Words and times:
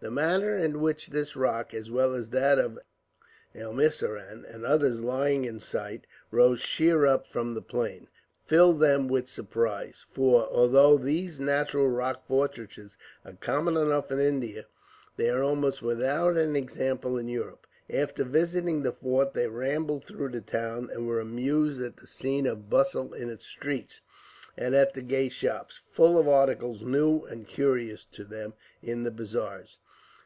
The 0.00 0.12
manner 0.12 0.56
in 0.56 0.78
which 0.80 1.08
this 1.08 1.34
rock, 1.34 1.74
as 1.74 1.90
well 1.90 2.14
as 2.14 2.30
that 2.30 2.56
of 2.60 2.78
Elmiseram 3.52 4.44
and 4.44 4.64
others 4.64 5.00
lying 5.00 5.44
in 5.44 5.58
sight, 5.58 6.06
rose 6.30 6.60
sheer 6.60 7.04
up 7.04 7.26
from 7.26 7.52
the 7.54 7.62
plain, 7.62 8.06
filled 8.44 8.78
them 8.78 9.08
with 9.08 9.26
surprise; 9.28 10.06
for, 10.12 10.46
although 10.52 10.96
these 10.98 11.40
natural 11.40 11.88
rock 11.88 12.24
fortresses 12.28 12.96
are 13.24 13.32
common 13.40 13.76
enough 13.76 14.12
in 14.12 14.20
India, 14.20 14.66
they 15.16 15.28
are 15.30 15.42
almost 15.42 15.82
without 15.82 16.36
an 16.36 16.54
example 16.54 17.18
in 17.18 17.26
Europe. 17.26 17.66
After 17.90 18.22
visiting 18.22 18.84
the 18.84 18.92
fort 18.92 19.34
they 19.34 19.48
rambled 19.48 20.04
through 20.04 20.28
the 20.28 20.40
town, 20.40 20.90
and 20.92 21.08
were 21.08 21.18
amused 21.18 21.82
at 21.82 21.96
the 21.96 22.06
scene 22.06 22.46
of 22.46 22.70
bustle 22.70 23.12
in 23.14 23.30
its 23.30 23.46
streets; 23.46 24.00
and 24.56 24.76
at 24.76 24.94
the 24.94 25.02
gay 25.02 25.28
shops, 25.28 25.82
full 25.90 26.16
of 26.16 26.28
articles 26.28 26.84
new 26.84 27.24
and 27.24 27.48
curious 27.48 28.04
to 28.12 28.22
them, 28.22 28.54
in 28.80 29.02
the 29.02 29.10
bazaars. 29.10 29.78